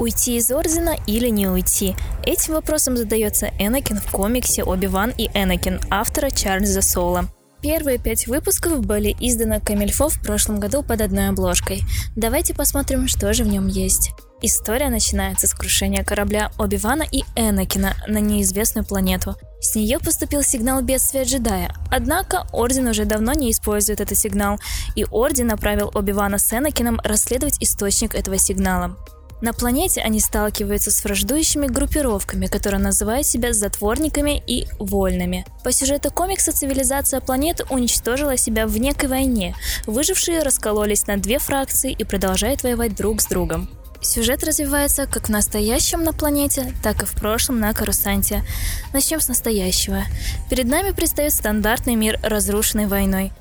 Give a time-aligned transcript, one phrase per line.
[0.00, 1.94] Уйти из Ордена или не уйти?
[2.24, 7.26] Этим вопросом задается Энакин в комиксе «Оби-Ван и Энакин» автора Чарльза Сола.
[7.60, 11.82] Первые пять выпусков были изданы Камильфо в прошлом году под одной обложкой.
[12.16, 14.12] Давайте посмотрим, что же в нем есть.
[14.40, 19.36] История начинается с крушения корабля Оби-Вана и Энакина на неизвестную планету.
[19.60, 24.58] С нее поступил сигнал бедствия джедая, однако Орден уже давно не использует этот сигнал,
[24.94, 28.96] и Орден направил Оби-Вана с Энакином расследовать источник этого сигнала.
[29.40, 35.46] На планете они сталкиваются с враждующими группировками, которые называют себя затворниками и вольными.
[35.64, 39.54] По сюжету комикса цивилизация планеты уничтожила себя в некой войне.
[39.86, 43.68] Выжившие раскололись на две фракции и продолжают воевать друг с другом.
[44.02, 48.42] Сюжет развивается как в настоящем на планете, так и в прошлом на Карусанте.
[48.94, 50.04] Начнем с настоящего.
[50.48, 53.32] Перед нами предстает стандартный мир, разрушенный войной.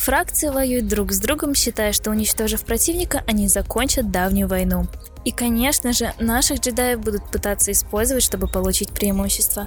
[0.00, 4.86] Фракции воюют друг с другом, считая, что уничтожив противника, они закончат давнюю войну.
[5.26, 9.66] И, конечно же, наших джедаев будут пытаться использовать, чтобы получить преимущество.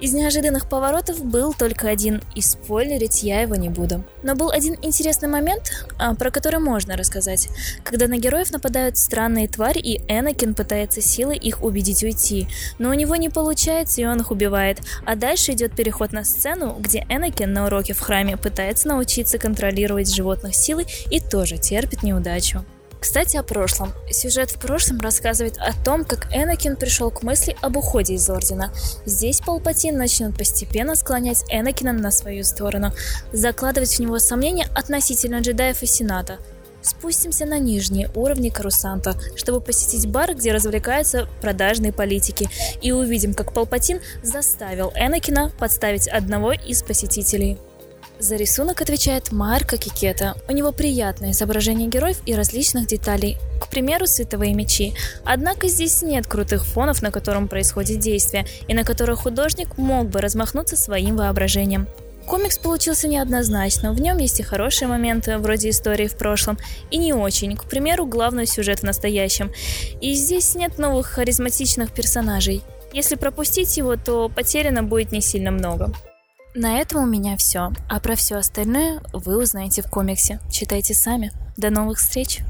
[0.00, 4.04] Из неожиданных поворотов был только один, и спойлерить я его не буду.
[4.22, 7.48] Но был один интересный момент, а, про который можно рассказать.
[7.84, 12.48] Когда на героев нападают странные твари, и Энакин пытается силой их убедить уйти.
[12.78, 14.80] Но у него не получается, и он их убивает.
[15.06, 20.12] А дальше идет переход на сцену, где Энакин на уроке в храме пытается научиться контролировать
[20.12, 22.64] животных силой и тоже терпит неудачу.
[23.04, 23.92] Кстати, о прошлом.
[24.10, 28.72] Сюжет в прошлом рассказывает о том, как Энакин пришел к мысли об уходе из Ордена.
[29.04, 32.92] Здесь Палпатин начнет постепенно склонять Энакина на свою сторону,
[33.30, 36.38] закладывать в него сомнения относительно джедаев и Сената.
[36.80, 42.48] Спустимся на нижние уровни Карусанта, чтобы посетить бар, где развлекаются продажные политики,
[42.80, 47.58] и увидим, как Палпатин заставил Энакина подставить одного из посетителей.
[48.18, 50.36] За рисунок отвечает Марко Кикета.
[50.48, 54.94] У него приятное изображение героев и различных деталей, к примеру, световые мечи.
[55.24, 60.20] Однако здесь нет крутых фонов, на котором происходит действие, и на которых художник мог бы
[60.20, 61.88] размахнуться своим воображением.
[62.26, 66.58] Комикс получился неоднозначным, в нем есть и хорошие моменты, вроде истории в прошлом,
[66.90, 69.52] и не очень, к примеру, главный сюжет в настоящем.
[70.00, 72.62] И здесь нет новых харизматичных персонажей.
[72.94, 75.92] Если пропустить его, то потеряно будет не сильно много.
[76.54, 80.38] На этом у меня все, а про все остальное вы узнаете в комиксе.
[80.52, 81.32] Читайте сами.
[81.56, 82.42] До новых встреч!